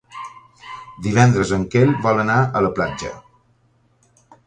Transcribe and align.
Divendres 1.09 1.53
en 1.59 1.67
Quel 1.75 1.93
vol 2.07 2.25
anar 2.25 2.41
a 2.61 2.67
la 2.69 2.75
platja. 2.81 3.15